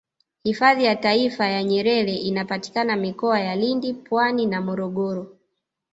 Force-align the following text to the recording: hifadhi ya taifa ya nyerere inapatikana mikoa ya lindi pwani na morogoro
hifadhi 0.43 0.83
ya 0.83 0.95
taifa 0.95 1.47
ya 1.47 1.63
nyerere 1.63 2.15
inapatikana 2.15 2.95
mikoa 2.95 3.39
ya 3.39 3.55
lindi 3.55 3.93
pwani 3.93 4.45
na 4.45 4.61
morogoro 4.61 5.37